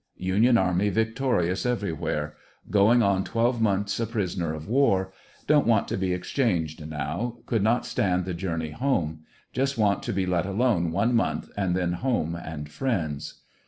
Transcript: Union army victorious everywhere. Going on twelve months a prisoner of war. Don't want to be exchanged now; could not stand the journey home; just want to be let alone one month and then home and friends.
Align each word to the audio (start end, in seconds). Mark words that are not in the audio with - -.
Union 0.17 0.57
army 0.57 0.89
victorious 0.89 1.63
everywhere. 1.63 2.35
Going 2.71 3.03
on 3.03 3.23
twelve 3.23 3.61
months 3.61 3.99
a 3.99 4.07
prisoner 4.07 4.51
of 4.51 4.67
war. 4.67 5.13
Don't 5.45 5.67
want 5.67 5.87
to 5.89 5.95
be 5.95 6.11
exchanged 6.11 6.83
now; 6.89 7.37
could 7.45 7.61
not 7.61 7.85
stand 7.85 8.25
the 8.25 8.33
journey 8.33 8.71
home; 8.71 9.19
just 9.53 9.77
want 9.77 10.01
to 10.01 10.11
be 10.11 10.25
let 10.25 10.47
alone 10.47 10.91
one 10.91 11.13
month 11.13 11.51
and 11.55 11.75
then 11.75 11.93
home 11.93 12.35
and 12.35 12.67
friends. 12.67 13.41